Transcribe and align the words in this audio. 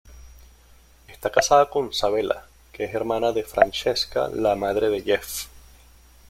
Está 1.07 1.29
casado 1.31 1.69
con 1.69 1.93
Sabella, 1.93 2.45
que 2.73 2.85
es 2.85 2.95
hermana 2.95 3.33
de 3.33 3.43
Francesca, 3.43 4.29
la 4.29 4.55
madre 4.55 4.89
de 4.89 5.01
Jeff. 5.03 5.45